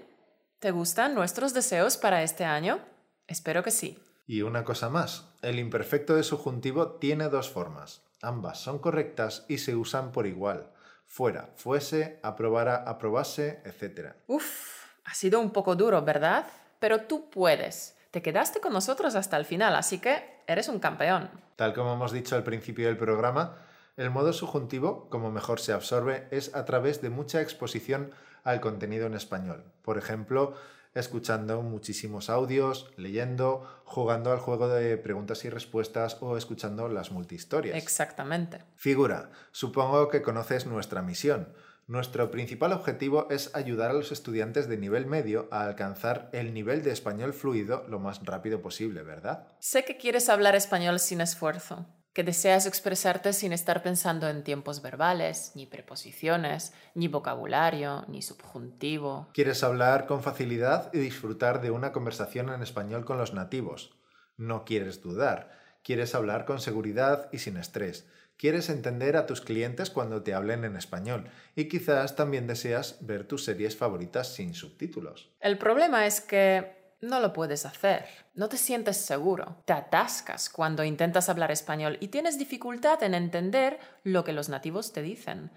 ¿Te 0.58 0.72
gustan 0.72 1.14
nuestros 1.14 1.54
deseos 1.54 1.96
para 1.96 2.22
este 2.22 2.44
año? 2.44 2.80
Espero 3.26 3.62
que 3.62 3.70
sí. 3.70 3.98
Y 4.26 4.42
una 4.42 4.64
cosa 4.64 4.90
más, 4.90 5.27
el 5.42 5.58
imperfecto 5.58 6.16
de 6.16 6.22
subjuntivo 6.22 6.92
tiene 6.92 7.28
dos 7.28 7.48
formas. 7.50 8.02
Ambas 8.22 8.58
son 8.58 8.78
correctas 8.78 9.44
y 9.48 9.58
se 9.58 9.76
usan 9.76 10.10
por 10.10 10.26
igual. 10.26 10.70
Fuera, 11.06 11.50
fuese, 11.56 12.18
aprobara, 12.22 12.76
aprobase, 12.86 13.62
etc. 13.64 14.14
Uf, 14.26 14.86
ha 15.04 15.14
sido 15.14 15.40
un 15.40 15.50
poco 15.50 15.76
duro, 15.76 16.02
¿verdad? 16.02 16.46
Pero 16.80 17.02
tú 17.02 17.30
puedes. 17.30 17.96
Te 18.10 18.22
quedaste 18.22 18.60
con 18.60 18.72
nosotros 18.72 19.14
hasta 19.14 19.36
el 19.36 19.44
final, 19.44 19.76
así 19.76 19.98
que 19.98 20.42
eres 20.46 20.68
un 20.68 20.80
campeón. 20.80 21.30
Tal 21.56 21.74
como 21.74 21.92
hemos 21.92 22.12
dicho 22.12 22.36
al 22.36 22.42
principio 22.42 22.86
del 22.86 22.96
programa, 22.96 23.56
el 23.96 24.10
modo 24.10 24.32
subjuntivo, 24.32 25.08
como 25.10 25.30
mejor 25.30 25.60
se 25.60 25.72
absorbe, 25.72 26.26
es 26.30 26.54
a 26.54 26.64
través 26.64 27.00
de 27.00 27.10
mucha 27.10 27.40
exposición 27.40 28.12
al 28.44 28.60
contenido 28.60 29.06
en 29.06 29.14
español. 29.14 29.64
Por 29.82 29.98
ejemplo, 29.98 30.54
escuchando 30.94 31.62
muchísimos 31.62 32.30
audios, 32.30 32.90
leyendo, 32.96 33.82
jugando 33.84 34.32
al 34.32 34.38
juego 34.38 34.68
de 34.68 34.96
preguntas 34.98 35.44
y 35.44 35.50
respuestas 35.50 36.16
o 36.20 36.36
escuchando 36.36 36.88
las 36.88 37.10
multihistorias. 37.10 37.76
Exactamente. 37.76 38.64
Figura, 38.76 39.30
supongo 39.52 40.08
que 40.08 40.22
conoces 40.22 40.66
nuestra 40.66 41.02
misión. 41.02 41.52
Nuestro 41.86 42.30
principal 42.30 42.72
objetivo 42.72 43.28
es 43.30 43.54
ayudar 43.54 43.90
a 43.90 43.94
los 43.94 44.12
estudiantes 44.12 44.68
de 44.68 44.76
nivel 44.76 45.06
medio 45.06 45.48
a 45.50 45.62
alcanzar 45.62 46.28
el 46.34 46.52
nivel 46.52 46.82
de 46.82 46.90
español 46.90 47.32
fluido 47.32 47.86
lo 47.88 47.98
más 47.98 48.22
rápido 48.26 48.60
posible, 48.60 49.02
¿verdad? 49.02 49.46
Sé 49.58 49.86
que 49.86 49.96
quieres 49.96 50.28
hablar 50.28 50.54
español 50.54 51.00
sin 51.00 51.22
esfuerzo 51.22 51.86
que 52.18 52.24
deseas 52.24 52.66
expresarte 52.66 53.32
sin 53.32 53.52
estar 53.52 53.80
pensando 53.80 54.28
en 54.28 54.42
tiempos 54.42 54.82
verbales, 54.82 55.52
ni 55.54 55.66
preposiciones, 55.66 56.72
ni 56.96 57.06
vocabulario, 57.06 58.06
ni 58.08 58.22
subjuntivo. 58.22 59.28
Quieres 59.32 59.62
hablar 59.62 60.08
con 60.08 60.24
facilidad 60.24 60.92
y 60.92 60.98
disfrutar 60.98 61.60
de 61.60 61.70
una 61.70 61.92
conversación 61.92 62.48
en 62.48 62.60
español 62.60 63.04
con 63.04 63.18
los 63.18 63.34
nativos. 63.34 63.94
No 64.36 64.64
quieres 64.64 65.00
dudar. 65.00 65.52
Quieres 65.84 66.16
hablar 66.16 66.44
con 66.44 66.58
seguridad 66.58 67.28
y 67.30 67.38
sin 67.38 67.56
estrés. 67.56 68.08
Quieres 68.36 68.68
entender 68.68 69.16
a 69.16 69.26
tus 69.26 69.40
clientes 69.40 69.88
cuando 69.88 70.24
te 70.24 70.34
hablen 70.34 70.64
en 70.64 70.74
español 70.74 71.30
y 71.54 71.68
quizás 71.68 72.16
también 72.16 72.48
deseas 72.48 72.98
ver 73.00 73.28
tus 73.28 73.44
series 73.44 73.76
favoritas 73.76 74.34
sin 74.34 74.54
subtítulos. 74.54 75.30
El 75.38 75.56
problema 75.56 76.04
es 76.04 76.20
que 76.20 76.77
no 77.00 77.20
lo 77.20 77.32
puedes 77.32 77.64
hacer. 77.64 78.06
No 78.34 78.48
te 78.48 78.56
sientes 78.56 78.96
seguro. 78.96 79.62
Te 79.64 79.72
atascas 79.72 80.48
cuando 80.48 80.84
intentas 80.84 81.28
hablar 81.28 81.50
español 81.50 81.96
y 82.00 82.08
tienes 82.08 82.38
dificultad 82.38 83.02
en 83.02 83.14
entender 83.14 83.78
lo 84.02 84.24
que 84.24 84.32
los 84.32 84.48
nativos 84.48 84.92
te 84.92 85.02
dicen. 85.02 85.50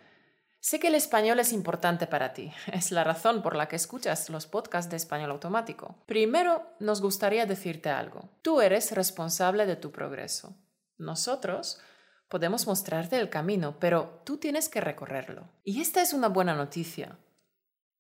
Sé 0.60 0.80
que 0.80 0.90
el 0.90 0.96
español 0.96 1.40
es 1.40 1.54
importante 1.54 2.06
para 2.06 2.34
ti. 2.34 2.54
Es 2.72 2.92
la 2.92 3.04
razón 3.04 3.42
por 3.42 3.56
la 3.56 3.68
que 3.68 3.76
escuchas 3.76 4.30
los 4.30 4.46
podcasts 4.46 4.92
de 4.92 4.98
español 4.98 5.32
automático. 5.32 5.96
Primero, 6.06 6.64
nos 6.80 7.02
gustaría 7.02 7.48
decirte 7.48 7.90
algo. 7.90 8.30
Tú 8.44 8.62
eres 8.62 8.92
responsable 8.92 9.66
de 9.66 9.76
tu 9.76 9.92
progreso. 9.92 10.56
Nosotros 10.98 11.82
podemos 12.30 12.68
mostrarte 12.68 13.18
el 13.18 13.30
camino, 13.30 13.80
pero 13.80 14.22
tú 14.24 14.38
tienes 14.38 14.70
que 14.70 14.82
recorrerlo. 14.82 15.50
Y 15.64 15.82
esta 15.82 16.04
es 16.04 16.14
una 16.14 16.30
buena 16.30 16.54
noticia. 16.54 17.18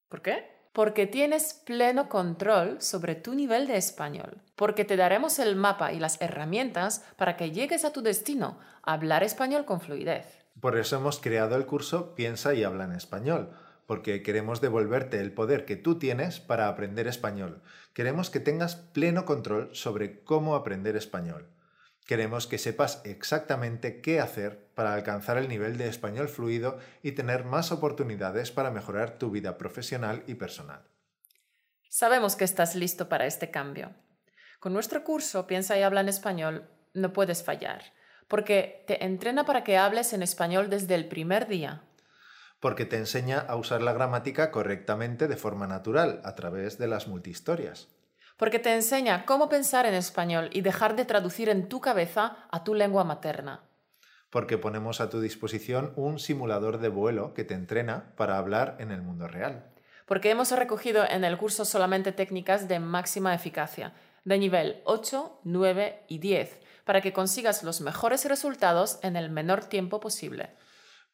¿Por 0.07 0.21
qué? 0.21 0.60
Porque 0.73 1.05
tienes 1.05 1.53
pleno 1.53 2.07
control 2.07 2.81
sobre 2.81 3.15
tu 3.15 3.35
nivel 3.35 3.67
de 3.67 3.77
español, 3.77 4.41
porque 4.55 4.85
te 4.85 4.95
daremos 4.95 5.39
el 5.39 5.55
mapa 5.55 5.91
y 5.91 5.99
las 5.99 6.21
herramientas 6.21 7.05
para 7.17 7.35
que 7.35 7.51
llegues 7.51 7.83
a 7.83 7.91
tu 7.91 8.01
destino, 8.01 8.57
hablar 8.81 9.23
español 9.23 9.65
con 9.65 9.81
fluidez. 9.81 10.25
Por 10.59 10.77
eso 10.77 10.97
hemos 10.97 11.19
creado 11.19 11.55
el 11.55 11.65
curso 11.65 12.15
Piensa 12.15 12.53
y 12.53 12.63
habla 12.63 12.85
en 12.85 12.93
español, 12.93 13.51
porque 13.85 14.23
queremos 14.23 14.61
devolverte 14.61 15.19
el 15.19 15.33
poder 15.33 15.65
que 15.65 15.75
tú 15.75 15.99
tienes 15.99 16.39
para 16.39 16.69
aprender 16.69 17.07
español. 17.07 17.61
Queremos 17.93 18.29
que 18.29 18.39
tengas 18.39 18.75
pleno 18.75 19.25
control 19.25 19.75
sobre 19.75 20.23
cómo 20.23 20.55
aprender 20.55 20.95
español. 20.95 21.47
Queremos 22.11 22.45
que 22.45 22.57
sepas 22.57 22.99
exactamente 23.05 24.01
qué 24.01 24.19
hacer 24.19 24.67
para 24.75 24.93
alcanzar 24.93 25.37
el 25.37 25.47
nivel 25.47 25.77
de 25.77 25.87
español 25.87 26.27
fluido 26.27 26.77
y 27.01 27.13
tener 27.13 27.45
más 27.45 27.71
oportunidades 27.71 28.51
para 28.51 28.69
mejorar 28.69 29.17
tu 29.17 29.31
vida 29.31 29.57
profesional 29.57 30.21
y 30.27 30.33
personal. 30.33 30.81
Sabemos 31.87 32.35
que 32.35 32.43
estás 32.43 32.75
listo 32.75 33.07
para 33.07 33.27
este 33.27 33.49
cambio. 33.49 33.95
Con 34.59 34.73
nuestro 34.73 35.05
curso 35.05 35.47
Piensa 35.47 35.77
y 35.77 35.83
habla 35.83 36.01
en 36.01 36.09
español 36.09 36.67
no 36.93 37.13
puedes 37.13 37.43
fallar, 37.43 37.81
porque 38.27 38.83
te 38.87 39.05
entrena 39.05 39.45
para 39.45 39.63
que 39.63 39.77
hables 39.77 40.11
en 40.11 40.21
español 40.21 40.69
desde 40.69 40.95
el 40.95 41.07
primer 41.07 41.47
día. 41.47 41.83
Porque 42.59 42.83
te 42.83 42.97
enseña 42.97 43.39
a 43.39 43.55
usar 43.55 43.81
la 43.81 43.93
gramática 43.93 44.51
correctamente 44.51 45.29
de 45.29 45.37
forma 45.37 45.65
natural 45.65 46.19
a 46.25 46.35
través 46.35 46.77
de 46.77 46.87
las 46.87 47.07
multihistorias 47.07 47.87
porque 48.41 48.57
te 48.57 48.73
enseña 48.73 49.23
cómo 49.27 49.49
pensar 49.49 49.85
en 49.85 49.93
español 49.93 50.49
y 50.51 50.61
dejar 50.61 50.95
de 50.95 51.05
traducir 51.05 51.47
en 51.47 51.69
tu 51.69 51.79
cabeza 51.79 52.37
a 52.49 52.63
tu 52.63 52.73
lengua 52.73 53.03
materna. 53.03 53.61
Porque 54.31 54.57
ponemos 54.57 54.99
a 54.99 55.11
tu 55.11 55.21
disposición 55.21 55.93
un 55.95 56.17
simulador 56.17 56.79
de 56.79 56.89
vuelo 56.89 57.35
que 57.35 57.43
te 57.43 57.53
entrena 57.53 58.15
para 58.17 58.39
hablar 58.39 58.77
en 58.79 58.89
el 58.89 59.03
mundo 59.03 59.27
real. 59.27 59.71
Porque 60.07 60.31
hemos 60.31 60.49
recogido 60.53 61.05
en 61.07 61.23
el 61.23 61.37
curso 61.37 61.65
solamente 61.65 62.13
técnicas 62.13 62.67
de 62.67 62.79
máxima 62.79 63.35
eficacia, 63.35 63.93
de 64.23 64.39
nivel 64.39 64.81
8, 64.85 65.41
9 65.43 66.05
y 66.07 66.17
10, 66.17 66.57
para 66.83 67.01
que 67.01 67.13
consigas 67.13 67.61
los 67.61 67.79
mejores 67.79 68.25
resultados 68.25 68.97
en 69.03 69.17
el 69.17 69.29
menor 69.29 69.65
tiempo 69.65 69.99
posible 69.99 70.49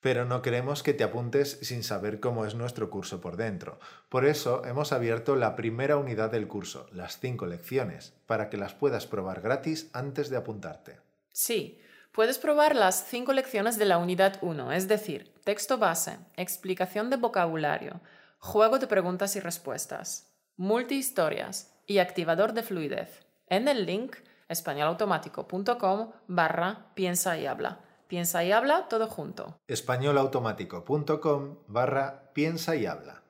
pero 0.01 0.25
no 0.25 0.42
queremos 0.42 0.84
que 0.84 0.94
te 0.94 1.04
apuntes 1.04 1.60
sin 1.62 1.84
saber 1.84 2.20
cómo 2.20 2.46
es 2.46 2.56
nuestro 2.56 2.89
curso 2.89 3.20
por 3.20 3.38
dentro. 3.38 3.80
Por 4.10 4.25
eso 4.25 4.63
hemos 4.66 4.94
abierto 4.94 5.36
la 5.36 5.56
primera 5.56 5.98
unidad 5.98 6.32
del 6.32 6.48
curso, 6.48 6.88
las 6.92 7.20
cinco 7.20 7.46
lecciones, 7.46 8.13
para 8.25 8.50
que 8.50 8.58
las 8.58 8.74
puedas 8.74 9.08
probar 9.08 9.42
gratis 9.42 9.89
antes 9.94 10.30
de 10.30 10.38
apuntarte. 10.38 11.00
Sí, 11.32 11.82
puedes 12.12 12.38
probar 12.39 12.75
las 12.75 13.06
cinco 13.06 13.34
lecciones 13.34 13.77
de 13.77 13.86
la 13.86 13.98
unidad 13.98 14.38
1, 14.42 14.72
es 14.72 14.88
decir, 14.88 15.34
texto 15.44 15.77
base, 15.77 16.18
explicación 16.36 17.10
de 17.10 17.18
vocabulario, 17.18 18.01
juego 18.39 18.80
de 18.80 18.88
preguntas 18.88 19.36
y 19.36 19.39
respuestas, 19.39 20.32
multihistorias 20.56 21.74
y 21.86 22.00
activador 22.00 22.54
de 22.54 22.63
fluidez, 22.63 23.25
en 23.50 23.68
el 23.68 23.86
link 23.86 24.16
españolautomático.com 24.50 26.12
barra 26.27 26.92
piensa 26.94 27.38
y 27.38 27.46
habla. 27.46 27.82
Piensa 28.08 28.44
y 28.44 28.52
habla 28.52 28.88
todo 28.88 29.08
junto. 29.08 29.60
españolautomático.com 29.68 31.58
barra 31.68 32.32
piensa 32.34 32.76
y 32.76 32.86
habla. 32.86 33.24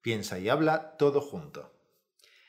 Piensa 0.00 0.38
y 0.38 0.48
habla 0.48 0.96
todo 0.96 1.20
junto. 1.20 1.70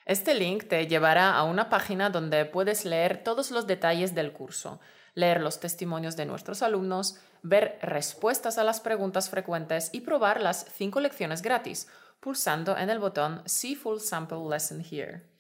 Este 0.06 0.34
link 0.34 0.68
te 0.68 0.88
llevará 0.88 1.36
a 1.36 1.44
una 1.44 1.70
página 1.70 2.10
donde 2.10 2.46
puedes 2.46 2.86
leer 2.86 3.24
todos 3.24 3.52
los 3.52 3.68
detalles 3.68 4.16
del 4.16 4.34
curso, 4.34 4.80
leer 5.14 5.42
los 5.42 5.60
testimonios 5.60 6.16
de 6.16 6.26
nuestros 6.26 6.62
alumnos, 6.62 7.18
ver 7.42 7.80
respuestas 7.82 8.58
a 8.58 8.64
las 8.64 8.80
preguntas 8.80 9.30
frecuentes 9.30 9.90
y 9.94 10.02
probar 10.02 10.42
las 10.42 10.66
cinco 10.74 11.00
lecciones 11.00 11.42
gratis, 11.42 11.88
pulsando 12.20 12.78
en 12.78 12.90
el 12.90 13.00
botón 13.00 13.42
See 13.46 13.76
Full 13.76 14.00
Sample 14.00 14.50
Lesson 14.50 14.84
Here. 14.90 15.33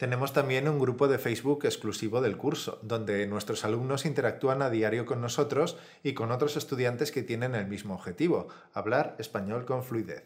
Tenemos 0.00 0.32
también 0.32 0.66
un 0.66 0.78
grupo 0.78 1.08
de 1.08 1.18
Facebook 1.18 1.66
exclusivo 1.66 2.22
del 2.22 2.38
curso, 2.38 2.78
donde 2.80 3.26
nuestros 3.26 3.66
alumnos 3.66 4.06
interactúan 4.06 4.62
a 4.62 4.70
diario 4.70 5.04
con 5.04 5.20
nosotros 5.20 5.76
y 6.02 6.14
con 6.14 6.32
otros 6.32 6.56
estudiantes 6.56 7.12
que 7.12 7.22
tienen 7.22 7.54
el 7.54 7.66
mismo 7.66 7.92
objetivo, 7.96 8.48
hablar 8.72 9.14
español 9.18 9.66
con 9.66 9.84
fluidez. 9.84 10.24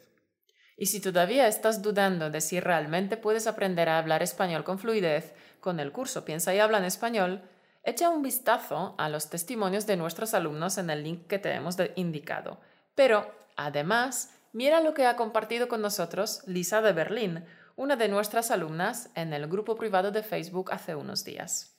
Y 0.76 0.86
si 0.86 1.00
todavía 1.00 1.48
estás 1.48 1.82
dudando 1.82 2.30
de 2.30 2.40
si 2.40 2.60
realmente 2.60 3.16
puedes 3.16 3.48
aprender 3.48 3.88
a 3.88 3.98
hablar 3.98 4.22
español 4.22 4.62
con 4.62 4.78
fluidez 4.78 5.34
con 5.58 5.80
el 5.80 5.90
curso 5.90 6.24
Piensa 6.24 6.54
y 6.54 6.60
habla 6.60 6.78
en 6.78 6.84
español, 6.84 7.42
echa 7.82 8.10
un 8.10 8.22
vistazo 8.22 8.94
a 8.96 9.08
los 9.08 9.28
testimonios 9.28 9.88
de 9.88 9.96
nuestros 9.96 10.34
alumnos 10.34 10.78
en 10.78 10.88
el 10.88 11.02
link 11.02 11.26
que 11.26 11.40
te 11.40 11.52
hemos 11.52 11.76
indicado. 11.96 12.60
Pero, 12.94 13.28
además, 13.56 14.30
mira 14.52 14.80
lo 14.80 14.94
que 14.94 15.06
ha 15.06 15.16
compartido 15.16 15.66
con 15.66 15.82
nosotros 15.82 16.44
Lisa 16.46 16.80
de 16.80 16.92
Berlín, 16.92 17.44
una 17.76 17.96
de 17.96 18.08
nuestras 18.08 18.50
alumnas 18.50 19.10
en 19.14 19.32
el 19.32 19.46
grupo 19.46 19.76
privado 19.76 20.10
de 20.10 20.22
Facebook 20.22 20.72
hace 20.72 20.94
unos 20.94 21.24
días. 21.24 21.76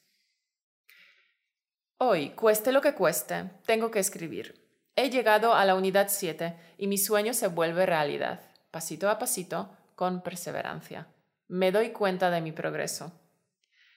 Hoy, 1.97 2.31
cueste 2.31 2.71
lo 2.71 2.81
que 2.81 2.93
cueste, 2.93 3.51
tengo 3.65 3.89
que 3.89 3.99
escribir. 3.99 4.65
He 4.97 5.09
llegado 5.09 5.53
a 5.53 5.65
la 5.65 5.75
unidad 5.75 6.07
7 6.09 6.55
y 6.77 6.87
mi 6.87 6.97
sueño 6.97 7.33
se 7.33 7.47
vuelve 7.47 7.85
realidad, 7.85 8.41
pasito 8.71 9.09
a 9.09 9.17
pasito, 9.17 9.69
con 9.95 10.21
perseverancia. 10.21 11.07
Me 11.47 11.71
doy 11.71 11.91
cuenta 11.91 12.29
de 12.31 12.41
mi 12.41 12.51
progreso. 12.51 13.13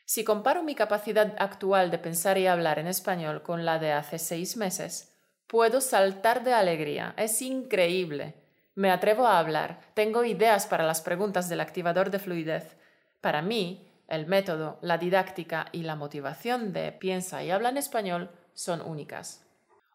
Si 0.05 0.25
comparo 0.25 0.63
mi 0.63 0.75
capacidad 0.75 1.35
actual 1.39 1.91
de 1.91 1.99
pensar 1.99 2.39
y 2.39 2.47
hablar 2.47 2.79
en 2.79 2.87
español 2.87 3.43
con 3.43 3.65
la 3.65 3.79
de 3.79 3.93
hace 3.93 4.19
seis 4.19 4.57
meses, 4.57 5.15
puedo 5.47 5.81
saltar 5.81 6.45
de 6.45 6.55
alegría. 6.55 7.15
Es 7.17 7.43
increíble. 7.43 8.35
Me 8.79 8.93
atrevo 8.93 9.27
a 9.27 9.41
hablar, 9.41 9.81
tengo 9.95 10.23
ideas 10.23 10.69
para 10.69 10.87
las 10.87 11.01
preguntas 11.01 11.49
del 11.49 11.61
activador 11.61 12.13
de 12.13 12.21
fluidez. 12.21 12.77
Para 13.21 13.43
mí, 13.43 13.91
el 14.07 14.29
método, 14.29 14.79
la 14.83 14.99
didáctica 14.99 15.67
y 15.73 15.83
la 15.83 15.97
motivación 15.97 16.73
de 16.73 16.93
piensa 16.93 17.43
y 17.43 17.51
habla 17.51 17.71
en 17.71 17.77
español 17.77 18.31
son 18.55 18.81
únicas. 18.81 19.45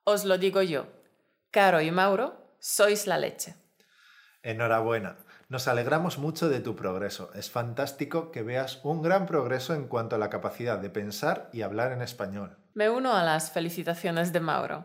Os 0.04 0.26
lo 0.26 0.38
digo 0.38 0.62
yo. 0.64 0.88
Caro 1.50 1.80
y 1.80 1.92
Mauro, 1.92 2.58
sois 2.60 3.08
la 3.08 3.18
leche. 3.18 3.56
Enhorabuena. 4.42 5.16
Nos 5.48 5.70
alegramos 5.70 6.18
mucho 6.18 6.50
de 6.50 6.60
tu 6.60 6.76
progreso. 6.76 7.32
Es 7.36 7.50
fantástico 7.50 8.32
que 8.32 8.44
veas 8.44 8.82
un 8.84 9.02
gran 9.02 9.28
progreso 9.28 9.74
en 9.76 9.88
cuanto 9.88 10.18
a 10.18 10.20
la 10.20 10.30
capacidad 10.30 10.78
de 10.78 10.90
pensar 10.90 11.50
y 11.54 11.62
hablar 11.62 11.94
en 11.94 12.02
español. 12.02 12.58
Me 12.74 12.90
uno 12.90 13.14
a 13.14 13.24
las 13.24 13.50
felicitaciones 13.52 14.34
de 14.34 14.42
Mauro. 14.42 14.84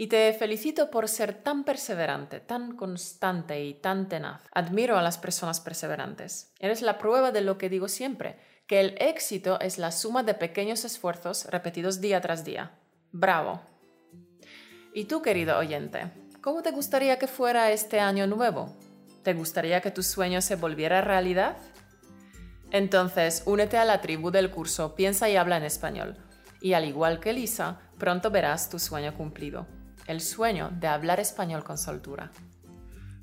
Y 0.00 0.06
te 0.06 0.32
felicito 0.32 0.90
por 0.90 1.08
ser 1.08 1.34
tan 1.34 1.62
perseverante, 1.62 2.40
tan 2.40 2.74
constante 2.74 3.62
y 3.62 3.74
tan 3.74 4.08
tenaz. 4.08 4.40
Admiro 4.50 4.96
a 4.96 5.02
las 5.02 5.18
personas 5.18 5.60
perseverantes. 5.60 6.54
Eres 6.58 6.80
la 6.80 6.96
prueba 6.96 7.32
de 7.32 7.42
lo 7.42 7.58
que 7.58 7.68
digo 7.68 7.86
siempre, 7.86 8.38
que 8.66 8.80
el 8.80 8.94
éxito 8.98 9.60
es 9.60 9.76
la 9.76 9.92
suma 9.92 10.22
de 10.22 10.32
pequeños 10.32 10.86
esfuerzos 10.86 11.44
repetidos 11.50 12.00
día 12.00 12.18
tras 12.22 12.46
día. 12.46 12.70
Bravo. 13.12 13.60
Y 14.94 15.04
tú, 15.04 15.20
querido 15.20 15.58
oyente, 15.58 16.10
¿cómo 16.40 16.62
te 16.62 16.70
gustaría 16.70 17.18
que 17.18 17.26
fuera 17.26 17.70
este 17.70 18.00
año 18.00 18.26
nuevo? 18.26 18.74
¿Te 19.22 19.34
gustaría 19.34 19.82
que 19.82 19.90
tu 19.90 20.02
sueño 20.02 20.40
se 20.40 20.56
volviera 20.56 21.02
realidad? 21.02 21.58
Entonces, 22.70 23.42
únete 23.44 23.76
a 23.76 23.84
la 23.84 24.00
tribu 24.00 24.30
del 24.30 24.50
curso 24.50 24.94
Piensa 24.94 25.28
y 25.28 25.36
habla 25.36 25.58
en 25.58 25.64
español. 25.64 26.16
Y 26.62 26.72
al 26.72 26.86
igual 26.86 27.20
que 27.20 27.34
Lisa, 27.34 27.82
pronto 27.98 28.30
verás 28.30 28.70
tu 28.70 28.78
sueño 28.78 29.14
cumplido. 29.14 29.66
El 30.10 30.20
sueño 30.20 30.70
de 30.72 30.88
hablar 30.88 31.20
español 31.20 31.62
con 31.62 31.78
soltura. 31.78 32.32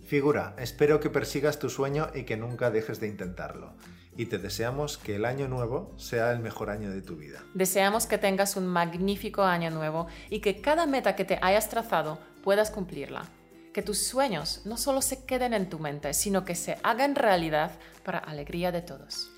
Figura, 0.05 0.55
espero 0.57 1.01
que 1.01 1.09
persigas 1.09 1.59
tu 1.59 1.69
sueño 1.69 2.07
y 2.15 2.23
que 2.23 2.37
nunca 2.37 2.71
dejes 2.71 3.01
de 3.01 3.09
intentarlo. 3.09 3.73
Y 4.15 4.27
te 4.27 4.37
deseamos 4.37 4.97
que 4.97 5.17
el 5.17 5.25
año 5.25 5.49
nuevo 5.49 5.93
sea 5.97 6.31
el 6.31 6.39
mejor 6.39 6.69
año 6.69 6.89
de 6.89 7.01
tu 7.01 7.17
vida. 7.17 7.43
Deseamos 7.53 8.05
que 8.05 8.17
tengas 8.17 8.55
un 8.55 8.67
magnífico 8.67 9.43
año 9.43 9.69
nuevo 9.69 10.07
y 10.29 10.39
que 10.39 10.61
cada 10.61 10.85
meta 10.85 11.17
que 11.17 11.25
te 11.25 11.37
hayas 11.41 11.67
trazado 11.67 12.19
puedas 12.41 12.71
cumplirla 12.71 13.25
que 13.73 13.81
tus 13.81 14.07
sueños 14.07 14.61
no 14.63 14.77
solo 14.77 15.01
se 15.01 15.25
queden 15.25 15.53
en 15.53 15.69
tu 15.69 15.79
mente, 15.79 16.13
sino 16.13 16.45
que 16.45 16.55
se 16.55 16.77
hagan 16.83 17.15
realidad 17.15 17.73
para 18.03 18.17
alegría 18.17 18.71
de 18.71 18.81
todos. 18.81 19.29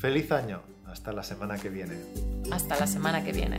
Feliz 0.00 0.32
año. 0.32 0.62
Hasta 0.84 1.12
la 1.12 1.22
semana 1.22 1.58
que 1.58 1.68
viene. 1.68 1.96
Hasta 2.50 2.76
la 2.76 2.86
semana 2.86 3.22
que 3.22 3.32
viene. 3.32 3.58